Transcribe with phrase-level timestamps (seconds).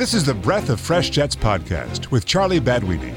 [0.00, 3.14] This is the Breath of Fresh Jets podcast with Charlie Badweedy.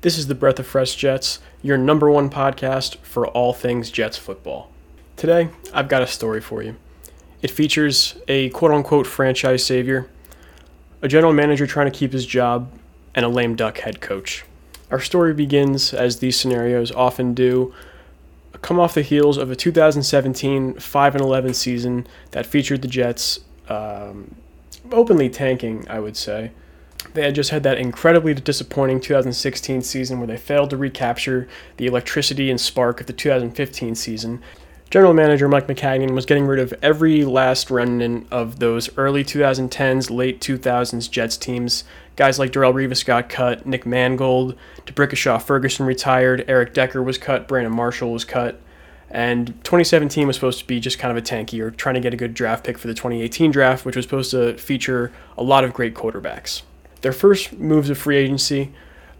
[0.00, 4.16] This is the Breath of Fresh Jets, your number one podcast for all things Jets
[4.16, 4.70] football.
[5.16, 6.76] Today, I've got a story for you.
[7.42, 10.08] It features a quote unquote franchise savior,
[11.04, 12.72] a general manager trying to keep his job,
[13.14, 14.42] and a lame duck head coach.
[14.90, 17.74] Our story begins, as these scenarios often do,
[18.62, 24.34] come off the heels of a 2017 5 11 season that featured the Jets um,
[24.90, 26.52] openly tanking, I would say.
[27.12, 31.84] They had just had that incredibly disappointing 2016 season where they failed to recapture the
[31.84, 34.42] electricity and spark of the 2015 season.
[34.90, 40.08] General manager Mike Maccagnan was getting rid of every last remnant of those early 2010s,
[40.08, 41.84] late 2000s Jets teams.
[42.16, 47.48] Guys like Darrelle Revis got cut, Nick Mangold, D'Brickashaw Ferguson retired, Eric Decker was cut,
[47.48, 48.60] Brandon Marshall was cut.
[49.10, 52.14] And 2017 was supposed to be just kind of a tanky or trying to get
[52.14, 55.64] a good draft pick for the 2018 draft, which was supposed to feature a lot
[55.64, 56.62] of great quarterbacks.
[57.00, 58.72] Their first moves of free agency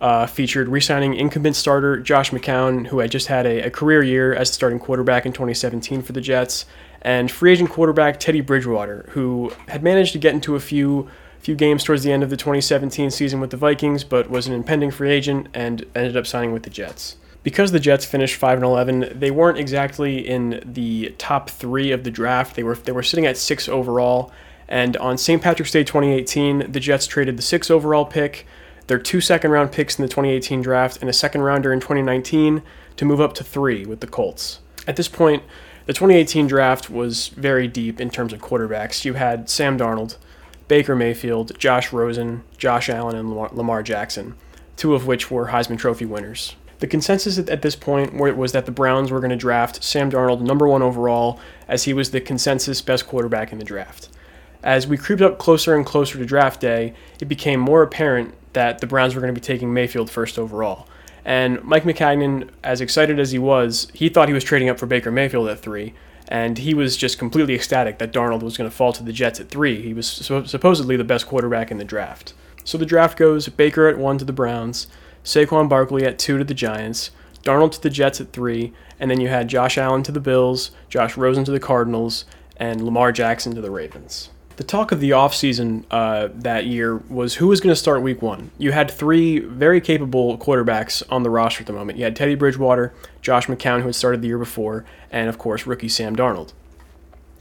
[0.04, 4.02] uh, featured re signing incumbent starter Josh McCown, who had just had a, a, career
[4.02, 6.66] year as the starting quarterback in 2017 for the Jets,
[7.00, 11.54] and free agent quarterback Teddy Bridgewater, who had managed to get into a few few
[11.54, 14.90] games towards the end of the 2017 season with the Vikings, but was an impending
[14.90, 17.16] free agent and ended up signing with the Jets.
[17.42, 22.04] Because the Jets finished 5 and 11, they weren't exactly in the top 3 of
[22.04, 22.56] the draft.
[22.56, 24.30] They were they were sitting at 6 overall
[24.68, 25.42] and on St.
[25.42, 28.46] Patrick's Day 2018, the Jets traded the six overall pick,
[28.86, 32.62] their two second round picks in the 2018 draft, and a second rounder in 2019
[32.96, 34.60] to move up to three with the Colts.
[34.86, 35.42] At this point,
[35.86, 39.04] the 2018 draft was very deep in terms of quarterbacks.
[39.04, 40.16] You had Sam Darnold,
[40.68, 44.34] Baker Mayfield, Josh Rosen, Josh Allen, and Lamar Jackson,
[44.76, 46.56] two of which were Heisman Trophy winners.
[46.80, 50.40] The consensus at this point was that the Browns were going to draft Sam Darnold
[50.40, 54.08] number one overall, as he was the consensus best quarterback in the draft.
[54.62, 58.78] As we creeped up closer and closer to draft day, it became more apparent that
[58.78, 60.88] the Browns were going to be taking Mayfield first overall.
[61.24, 64.86] And Mike Maccagnan, as excited as he was, he thought he was trading up for
[64.86, 65.94] Baker Mayfield at three,
[66.28, 69.40] and he was just completely ecstatic that Darnold was going to fall to the Jets
[69.40, 69.82] at three.
[69.82, 72.34] He was supposedly the best quarterback in the draft.
[72.64, 74.86] So the draft goes Baker at one to the Browns,
[75.22, 77.10] Saquon Barkley at two to the Giants,
[77.42, 80.70] Darnold to the Jets at three, and then you had Josh Allen to the Bills,
[80.88, 82.24] Josh Rosen to the Cardinals,
[82.56, 84.30] and Lamar Jackson to the Ravens.
[84.56, 88.22] The talk of the offseason uh, that year was who was going to start week
[88.22, 88.52] one.
[88.56, 91.98] You had three very capable quarterbacks on the roster at the moment.
[91.98, 95.66] You had Teddy Bridgewater, Josh McCown, who had started the year before, and of course,
[95.66, 96.52] rookie Sam Darnold.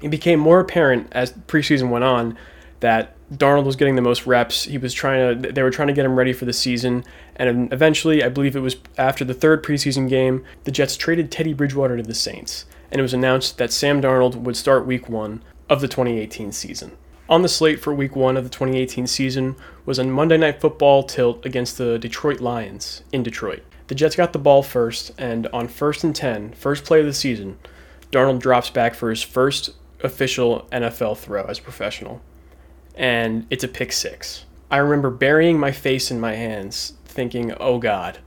[0.01, 2.35] It became more apparent as preseason went on
[2.79, 4.63] that Darnold was getting the most reps.
[4.63, 7.05] He was trying to, they were trying to get him ready for the season.
[7.35, 11.53] And eventually, I believe it was after the third preseason game, the Jets traded Teddy
[11.53, 12.65] Bridgewater to the Saints.
[12.91, 16.91] And it was announced that Sam Darnold would start week one of the 2018 season.
[17.33, 19.55] On the slate for week one of the 2018 season
[19.87, 23.63] was a Monday Night Football tilt against the Detroit Lions in Detroit.
[23.87, 27.11] The Jets got the ball first, and on first and 10, first play of the
[27.13, 27.57] season,
[28.11, 29.71] Darnold drops back for his first
[30.03, 32.21] official NFL throw as a professional.
[32.93, 34.45] And it's a pick six.
[34.69, 38.19] I remember burying my face in my hands, thinking, oh God,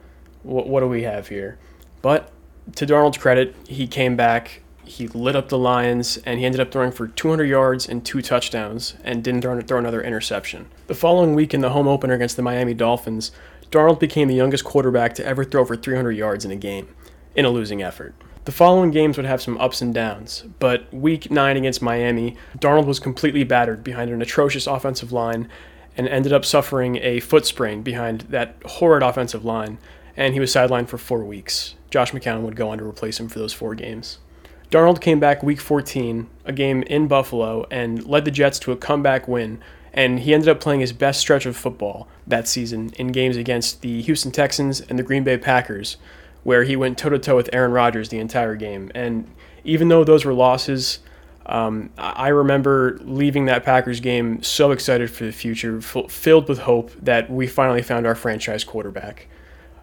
[0.42, 1.60] what, what do we have here?
[2.02, 2.32] But
[2.74, 6.70] to Darnold's credit, he came back he lit up the Lions, and he ended up
[6.70, 10.66] throwing for 200 yards and two touchdowns, and didn't throw, another interception.
[10.86, 13.32] The following week in the home opener against the Miami Dolphins,
[13.70, 16.88] Darnold became the youngest quarterback to ever throw for 300 yards in a game,
[17.34, 18.14] in a losing effort.
[18.44, 22.86] The following games would have some ups and downs, but week 9 against Miami, Darnold
[22.86, 25.48] was completely battered behind an atrocious offensive line
[25.96, 29.78] and ended up suffering a foot sprain behind that horrid offensive line,
[30.16, 31.74] and he was sidelined for four weeks.
[31.90, 34.18] Josh McCown would go on to replace him for those four games.
[34.70, 38.76] Darnold came back week 14, a game in Buffalo, and led the Jets to a
[38.76, 39.60] comeback win.
[39.92, 43.80] And he ended up playing his best stretch of football that season in games against
[43.80, 45.96] the Houston Texans and the Green Bay Packers,
[46.42, 48.90] where he went toe to toe with Aaron Rodgers the entire game.
[48.94, 49.26] And
[49.64, 50.98] even though those were losses,
[51.46, 56.58] um, I remember leaving that Packers game so excited for the future, f- filled with
[56.58, 59.28] hope that we finally found our franchise quarterback.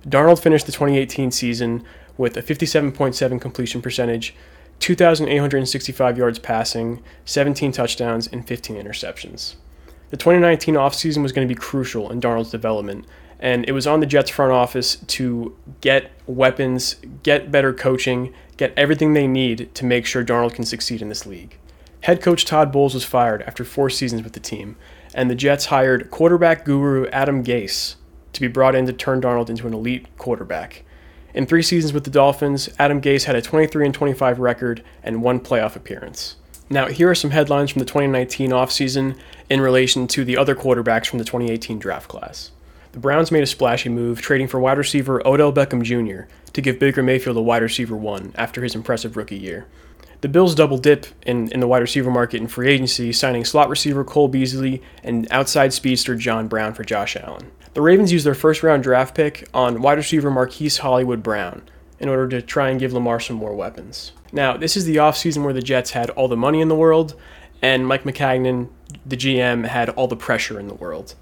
[0.06, 1.84] Darnold finished the 2018 season
[2.18, 4.36] with a 57.7 completion percentage,
[4.84, 9.56] 2,865 yards passing, 17 touchdowns, and 15 interceptions.
[10.10, 13.06] The 2019 offseason was going to be crucial in Darnold's development,
[13.40, 18.74] and it was on the Jets front office to get weapons, get better coaching, get
[18.76, 21.58] everything they need to make sure Darnold can succeed in this league.
[22.02, 24.76] Head coach Todd Bowles was fired after four seasons with the team,
[25.16, 27.96] and the Jets hired quarterback guru Adam Gase
[28.34, 30.84] to be brought in to turn Darnold into an elite quarterback.
[31.34, 35.24] In three seasons with the Dolphins, Adam Gase had a 23 and 25 record and
[35.24, 36.36] one playoff appearance.
[36.70, 39.18] Now, here are some headlines from the 2019 offseason
[39.50, 42.52] in relation to the other quarterbacks from the 2018 draft class.
[42.92, 46.32] The Browns made a splashy move, trading for wide receiver Odell Beckham Jr.
[46.54, 49.66] to give Baker Mayfield a wide receiver one after his impressive rookie year.
[50.22, 53.70] The Bills double dip in, in the wide receiver market in free agency, signing slot
[53.70, 57.52] receiver Cole Beasley and outside speedster John Brown for Josh Allen.
[57.74, 61.64] The Ravens used their first round draft pick on wide receiver Marquise Hollywood Brown
[62.00, 64.12] in order to try and give Lamar some more weapons.
[64.32, 67.16] Now, this is the offseason where the Jets had all the money in the world,
[67.64, 68.70] and Mike Maccagnan,
[69.06, 71.16] the GM, had all the pressure in the world.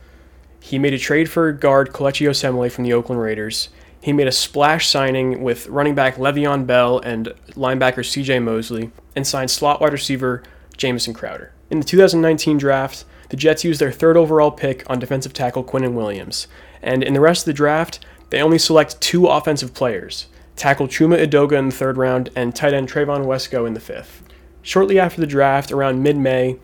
[0.59, 3.69] He made a trade for guard Kelechi Osemele from the Oakland Raiders.
[4.01, 9.25] He made a splash signing with running back Le'Veon Bell and linebacker CJ Mosley, and
[9.25, 10.43] signed slot wide receiver
[10.75, 11.53] Jamison Crowder.
[11.69, 15.93] In the 2019 draft, the Jets used their third overall pick on defensive tackle Quinnen
[15.93, 16.47] Williams,
[16.81, 21.17] and in the rest of the draft, they only select two offensive players tackle Chuma
[21.17, 24.21] Edoga in the third round and tight end Trevon Wesco in the fifth.
[24.61, 26.59] Shortly after the draft, around mid May,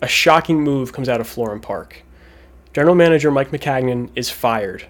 [0.00, 2.02] a shocking move comes out of Florham Park.
[2.72, 4.86] General Manager Mike Maccagnan is fired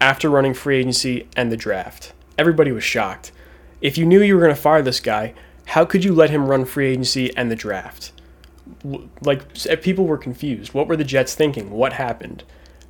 [0.00, 2.12] after running free agency and the draft.
[2.38, 3.32] Everybody was shocked.
[3.80, 5.34] If you knew you were going to fire this guy,
[5.66, 8.12] how could you let him run free agency and the draft?
[9.22, 10.74] Like eh, people were confused.
[10.74, 11.70] What were the Jets thinking?
[11.70, 12.44] What happened?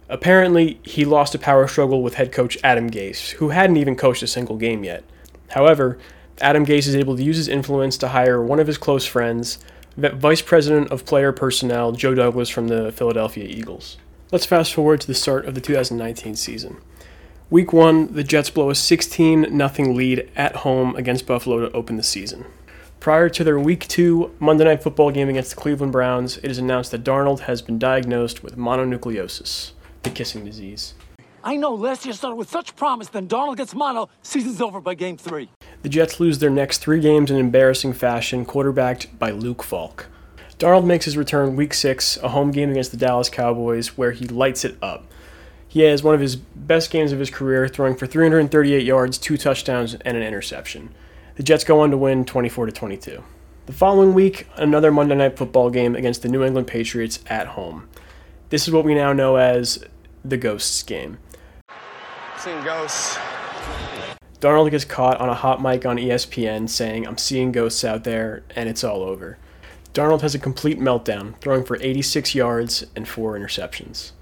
[0.08, 4.22] Apparently, he lost a power struggle with head coach Adam Gase, who hadn't even coached
[4.22, 5.04] a single game yet.
[5.50, 5.98] However,
[6.40, 9.58] Adam Gase is able to use his influence to hire one of his close friends,
[9.96, 13.98] Vice President of Player Personnel Joe Douglas from the Philadelphia Eagles.
[14.32, 16.78] Let's fast forward to the start of the 2019 season.
[17.50, 21.96] Week 1, the Jets blow a 16 0 lead at home against Buffalo to open
[21.96, 22.46] the season.
[23.00, 26.58] Prior to their Week 2 Monday Night Football game against the Cleveland Browns, it is
[26.58, 30.92] announced that Darnold has been diagnosed with mononucleosis, the kissing disease.
[31.42, 34.92] I know last year started with such promise, then Darnold gets mono, season's over by
[34.92, 35.48] game three.
[35.80, 40.08] The Jets lose their next three games in embarrassing fashion, quarterbacked by Luke Falk.
[40.58, 44.26] Darnold makes his return week six, a home game against the Dallas Cowboys, where he
[44.26, 45.10] lights it up.
[45.66, 49.38] He has one of his best games of his career, throwing for 338 yards, two
[49.38, 50.94] touchdowns, and an interception.
[51.36, 53.22] The Jets go on to win 24 to 22.
[53.66, 57.88] The following week, another Monday Night Football game against the New England Patriots at home.
[58.48, 59.84] This is what we now know as
[60.24, 61.18] the Ghosts game.
[62.36, 63.16] Seeing ghosts.
[64.40, 68.42] Darnold gets caught on a hot mic on ESPN saying, I'm seeing ghosts out there,
[68.56, 69.38] and it's all over.
[69.94, 74.12] Darnold has a complete meltdown, throwing for 86 yards and four interceptions.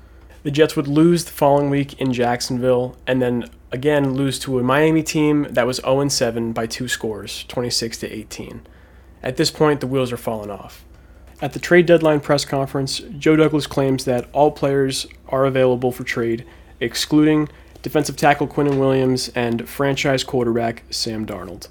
[0.44, 4.62] The Jets would lose the following week in Jacksonville, and then again lose to a
[4.62, 8.62] Miami team that was 0 7 by two scores, 26 to 18.
[9.22, 10.84] At this point, the wheels are falling off.
[11.40, 16.04] At the trade deadline press conference, Joe Douglas claims that all players are available for
[16.04, 16.44] trade,
[16.80, 17.48] excluding
[17.82, 21.68] defensive tackle Quinnen Williams and franchise quarterback Sam Darnold.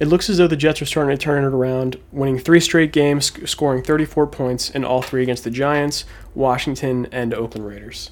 [0.00, 2.90] It looks as though the Jets are starting to turn it around, winning three straight
[2.90, 8.10] games, scoring 34 points in all three against the Giants, Washington, and Oakland Raiders.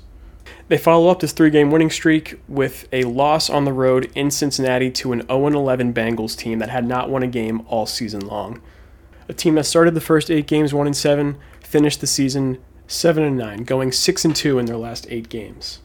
[0.69, 4.31] They follow up this three game winning streak with a loss on the road in
[4.31, 8.21] Cincinnati to an 0 11 Bengals team that had not won a game all season
[8.21, 8.61] long.
[9.27, 13.65] A team that started the first eight games 1 7, finished the season 7 9,
[13.65, 15.81] going 6 2 in their last eight games.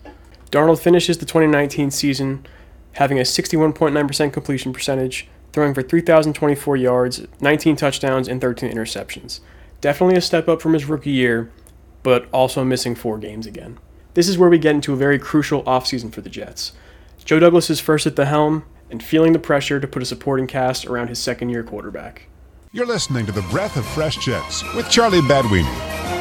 [0.52, 2.46] Darnold finishes the 2019 season
[2.94, 9.40] having a 61.9% completion percentage, throwing for 3,024 yards, 19 touchdowns, and 13 interceptions.
[9.80, 11.52] Definitely a step up from his rookie year,
[12.02, 13.78] but also missing four games again.
[14.16, 16.74] This is where we get into a very crucial offseason for the Jets.
[17.24, 20.48] Joe Douglas is first at the helm and feeling the pressure to put a supporting
[20.48, 22.28] cast around his second year quarterback.
[22.72, 26.13] You're listening to The Breath of Fresh Jets with Charlie Badweeny.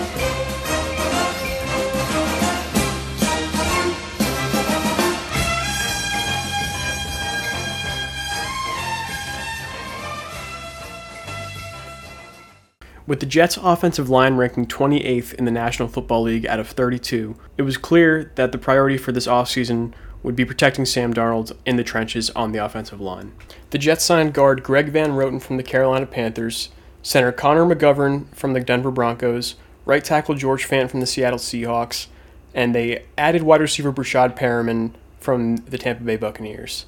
[13.05, 17.35] With the Jets' offensive line ranking 28th in the National Football League out of 32,
[17.59, 19.93] it was clear that the priority for this offseason
[20.23, 23.33] would be protecting Sam Darnold in the trenches on the offensive line.
[23.71, 26.69] The Jets signed guard Greg Van Roten from the Carolina Panthers,
[27.03, 32.07] center Connor McGovern from the Denver Broncos, right tackle George Fant from the Seattle Seahawks,
[32.55, 36.87] and they added wide receiver Breshad Perriman from the Tampa Bay Buccaneers.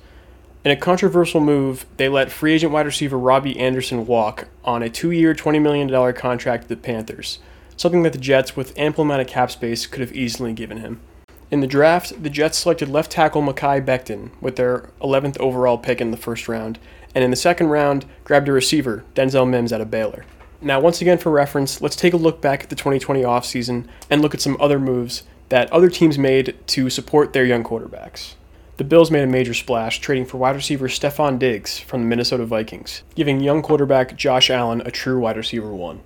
[0.64, 4.88] In a controversial move, they let free agent wide receiver Robbie Anderson walk on a
[4.88, 7.38] two year, $20 million contract to the Panthers,
[7.76, 11.02] something that the Jets, with ample amount of cap space, could have easily given him.
[11.50, 16.00] In the draft, the Jets selected left tackle Mekhi Becton with their 11th overall pick
[16.00, 16.78] in the first round,
[17.14, 20.25] and in the second round, grabbed a receiver, Denzel Mims, out of Baylor.
[20.62, 24.23] Now, once again, for reference, let's take a look back at the 2020 offseason and
[24.23, 28.37] look at some other moves that other teams made to support their young quarterbacks.
[28.76, 32.45] The Bills made a major splash, trading for wide receiver Stefon Diggs from the Minnesota
[32.45, 36.00] Vikings, giving young quarterback Josh Allen a true wide receiver one.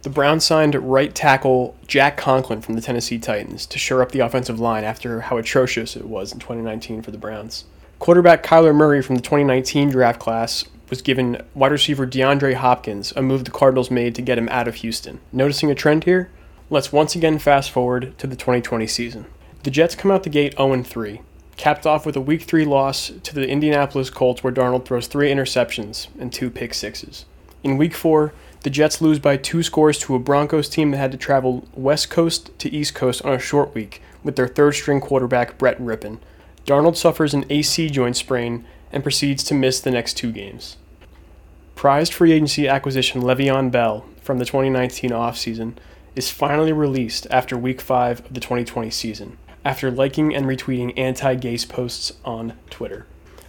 [0.00, 4.20] The Browns signed right tackle Jack Conklin from the Tennessee Titans to shore up the
[4.20, 7.66] offensive line after how atrocious it was in 2019 for the Browns.
[7.98, 13.20] Quarterback Kyler Murray from the 2019 draft class was given wide receiver DeAndre Hopkins, a
[13.20, 15.20] move the Cardinals made to get him out of Houston.
[15.32, 16.30] Noticing a trend here?
[16.70, 19.26] Let's once again fast forward to the 2020 season.
[19.64, 21.20] The Jets come out the gate 0 3,
[21.56, 25.30] capped off with a Week 3 loss to the Indianapolis Colts where Darnold throws three
[25.30, 27.24] interceptions and two pick sixes.
[27.62, 28.32] In Week 4,
[28.62, 32.10] the Jets lose by two scores to a Broncos team that had to travel West
[32.10, 36.18] Coast to East Coast on a short week with their third string quarterback Brett Rypien.
[36.64, 40.76] Darnold suffers an AC joint sprain and proceeds to miss the next two games.
[41.74, 45.74] Prized free agency acquisition Le'Veon Bell from the 2019 offseason
[46.16, 51.34] is finally released after week 5 of the 2020 season, after liking and retweeting anti
[51.34, 53.04] gay posts on Twitter.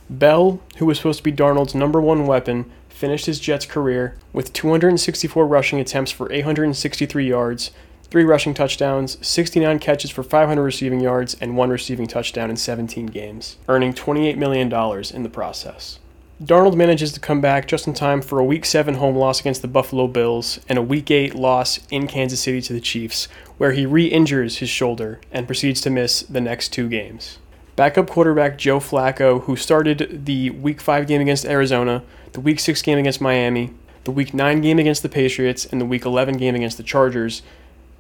[0.09, 4.51] Bell, who was supposed to be Darnold's number one weapon, finished his Jets career with
[4.51, 7.69] 264 rushing attempts for 863 yards,
[8.09, 13.05] 3 rushing touchdowns, 69 catches for 500 receiving yards, and 1 receiving touchdown in 17
[13.07, 14.74] games, earning $28 million
[15.13, 16.00] in the process.
[16.41, 19.63] Darnold manages to come back just in time for a Week 7 home loss against
[19.63, 23.27] the Buffalo Bills and a Week 8 loss in Kansas City to the Chiefs,
[23.58, 27.39] where he re injures his shoulder and proceeds to miss the next two games.
[27.75, 32.03] Backup quarterback Joe Flacco, who started the Week 5 game against Arizona,
[32.34, 35.86] the Week 6 game against Miami, the Week 9 game against the Patriots, and the
[35.86, 37.41] Week 11 game against the Chargers,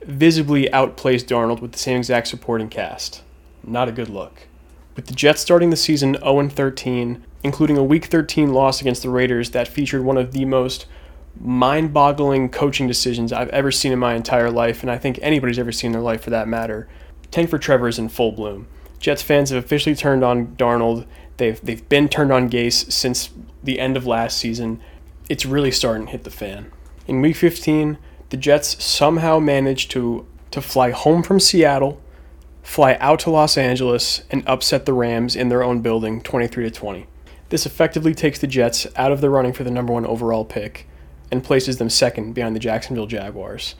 [0.03, 3.23] visibly outplays Darnold with the same exact supporting cast.
[3.63, 4.41] Not a good look.
[4.97, 9.11] With the Jets starting the season 0 13, including a Week 13 loss against the
[9.11, 10.87] Raiders that featured one of the most
[11.39, 15.59] mind boggling coaching decisions I've ever seen in my entire life, and I think anybody's
[15.59, 16.87] ever seen in their life for that matter.
[17.29, 18.67] Tank for Trevor is in full bloom.
[18.99, 21.05] Jets fans have officially turned on Darnold.
[21.37, 23.29] They've, they've been turned on Gase since
[23.63, 24.81] the end of last season.
[25.29, 26.71] It's really starting to hit the fan.
[27.05, 27.99] In Week 15,
[28.29, 32.01] the Jets somehow managed to, to fly home from Seattle,
[32.67, 36.69] fly out to Los Angeles, and upset the Rams in their own building 23 to
[36.69, 37.07] 20.
[37.47, 40.85] This effectively takes the Jets out of the running for the number one overall pick
[41.31, 43.75] and places them second behind the Jacksonville Jaguars.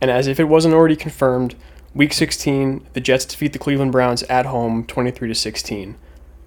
[0.00, 1.54] And as if it wasn't already confirmed,
[1.94, 5.96] Week 16, the Jets defeat the Cleveland Browns at home 23 to 16,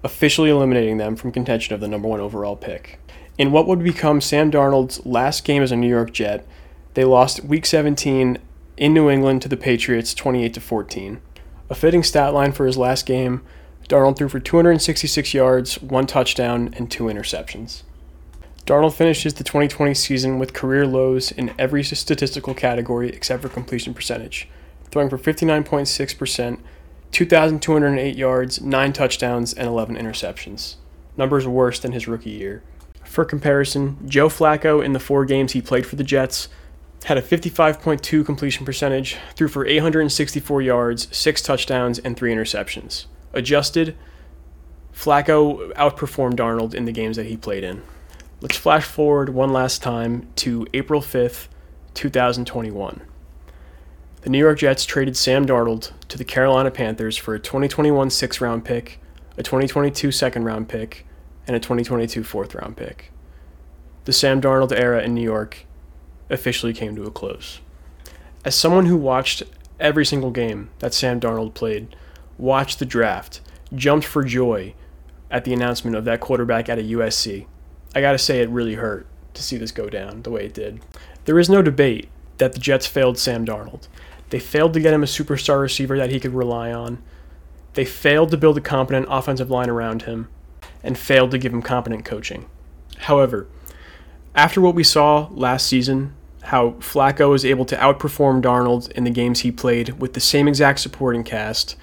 [0.04, 3.00] officially eliminating them from contention of the number one overall pick.
[3.38, 6.46] In what would become Sam Darnold's last game as a New York Jet,
[6.92, 8.36] they lost Week 17
[8.76, 11.20] in New England to the Patriots 28 to 14.
[11.70, 13.42] A fitting stat line for his last game
[13.88, 17.82] Darnold threw for 266 yards, one touchdown, and two interceptions.
[18.66, 23.94] Darnold finishes the 2020 season with career lows in every statistical category except for completion
[23.94, 24.46] percentage,
[24.90, 26.58] throwing for 59.6%,
[27.12, 30.74] 2,208 yards, 9 touchdowns, and 11 interceptions.
[31.16, 32.62] Numbers worse than his rookie year.
[33.04, 36.48] For comparison, Joe Flacco in the four games he played for the Jets
[37.04, 43.96] had a 55.2 completion percentage, threw for 864 yards, 6 touchdowns, and 3 interceptions adjusted,
[44.92, 47.82] Flacco outperformed Darnold in the games that he played in.
[48.40, 51.48] Let's flash forward one last time to April 5th,
[51.94, 53.02] 2021.
[54.22, 58.40] The New York Jets traded Sam Darnold to the Carolina Panthers for a 2021 sixth
[58.40, 59.00] round pick,
[59.36, 61.06] a 2022 second round pick,
[61.46, 63.12] and a 2022 fourth round pick.
[64.04, 65.64] The Sam Darnold era in New York
[66.30, 67.60] officially came to a close.
[68.44, 69.42] As someone who watched
[69.80, 71.94] every single game that Sam Darnold played,
[72.36, 73.40] watched the draft,
[73.74, 74.74] jumped for joy
[75.30, 77.46] at the announcement of that quarterback at a USC.
[77.94, 80.54] I got to say, it really hurt to see this go down the way it
[80.54, 80.80] did.
[81.24, 82.08] There is no debate
[82.38, 83.88] that the Jets failed Sam Darnold.
[84.30, 87.02] They failed to get him a superstar receiver that he could rely on.
[87.74, 90.28] They failed to build a competent offensive line around him
[90.82, 92.46] and failed to give him competent coaching.
[92.98, 93.46] However,
[94.34, 99.10] after what we saw last season, how Flacco was able to outperform Darnold in the
[99.10, 101.76] games he played with the same exact supporting cast,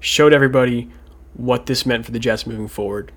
[0.00, 0.90] showed everybody
[1.34, 3.12] what this meant for the Jets moving forward.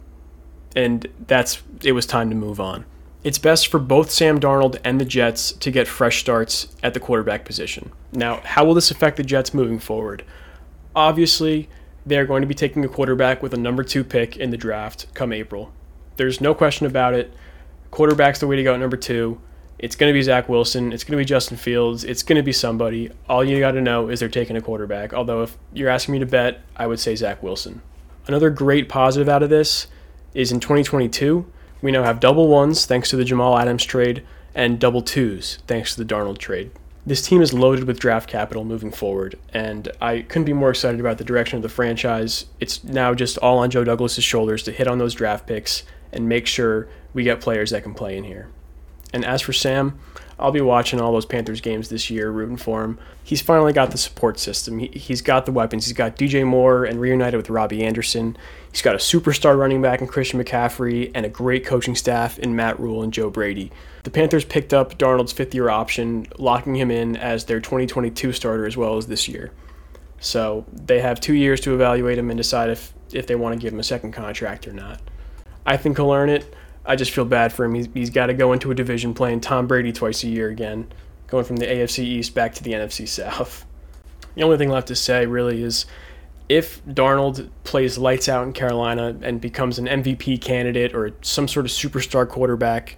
[0.76, 2.86] And that's it was time to move on.
[3.24, 7.00] It's best for both Sam Darnold and the Jets to get fresh starts at the
[7.00, 7.92] quarterback position.
[8.12, 10.26] Now, how will this affect the Jets moving forward?
[10.96, 11.70] Obviously,
[12.06, 15.08] they're going to be taking a quarterback with a number two pick in the draft
[15.14, 15.72] come April.
[16.18, 17.34] There's no question about it.
[17.92, 19.40] Quarterback's the way to go at number two.
[19.80, 20.94] It's going to be Zach Wilson.
[20.94, 22.04] It's going to be Justin Fields.
[22.04, 23.12] It's going to be somebody.
[23.28, 25.14] All you got to know is they're taking a quarterback.
[25.14, 27.82] Although, if you're asking me to bet, I would say Zach Wilson.
[28.28, 29.88] Another great positive out of this
[30.34, 31.46] is in 2022,
[31.82, 34.24] we now have double ones thanks to the Jamal Adams trade,
[34.56, 36.72] and double twos thanks to the Darnold trade.
[37.06, 41.02] This team is loaded with draft capital moving forward, and I couldn't be more excited
[41.02, 42.46] about the direction of the franchise.
[42.62, 46.30] It's now just all on Joe Douglas's shoulders to hit on those draft picks and
[46.30, 48.48] make sure we get players that can play in here.
[49.14, 49.98] And as for Sam,
[50.40, 53.00] I'll be watching all those Panthers games this year, rooting for him.
[53.24, 54.80] He's finally got the support system.
[54.80, 55.86] He, he's got the weapons.
[55.86, 58.36] He's got DJ Moore and reunited with Robbie Anderson.
[58.72, 62.56] He's got a superstar running back in Christian McCaffrey and a great coaching staff in
[62.56, 63.72] Matt Rhule and Joe Brady.
[64.04, 68.66] The Panthers picked up Darnold's fifth year option, locking him in as their 2022 starter
[68.66, 69.52] as well as this year.
[70.20, 73.62] So they have two years to evaluate him and decide if, if they want to
[73.62, 75.00] give him a second contract or not.
[75.66, 76.54] I think he'll earn it.
[76.86, 77.76] I just feel bad for him.
[77.76, 80.92] he's, he's got to go into a division playing Tom Brady twice a year again,
[81.28, 83.66] going from the AFC East back to the NFC South.
[84.36, 85.86] The only thing left to say really is
[86.50, 91.66] if Darnold plays lights out in Carolina and becomes an MVP candidate or some sort
[91.66, 92.98] of superstar quarterback,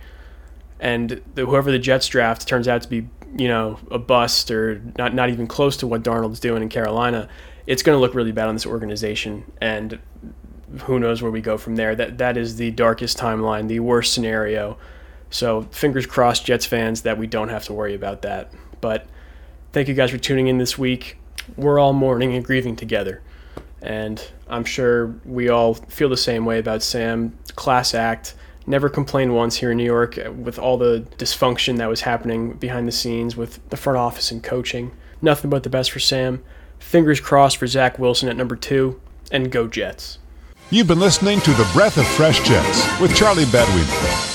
[0.79, 4.81] and the, whoever the Jets draft turns out to be, you know, a bust or
[4.97, 7.29] not not even close to what Darnold's doing in Carolina,
[7.67, 9.49] it's going to look really bad on this organization.
[9.61, 9.99] And
[10.83, 11.95] who knows where we go from there.
[11.95, 14.77] That that is the darkest timeline, the worst scenario.
[15.29, 18.53] So fingers crossed, Jets fans, that we don't have to worry about that.
[18.81, 19.07] But
[19.73, 21.17] thank you guys for tuning in this week.
[21.55, 23.21] We're all mourning and grieving together,
[23.81, 27.37] and I'm sure we all feel the same way about Sam.
[27.55, 28.35] Class act.
[28.67, 32.87] Never complained once here in New York with all the dysfunction that was happening behind
[32.87, 34.91] the scenes with the front office and coaching.
[35.21, 36.43] Nothing but the best for Sam.
[36.79, 38.99] Fingers crossed for Zach Wilson at number two,
[39.31, 40.17] and go Jets.
[40.71, 44.34] You've been listening to The Breath of Fresh Jets with Charlie Badweed.